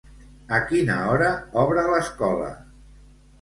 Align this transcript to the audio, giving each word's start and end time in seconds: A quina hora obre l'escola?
A 0.59 0.61
quina 0.71 0.95
hora 1.09 1.27
obre 1.65 1.85
l'escola? 1.91 2.49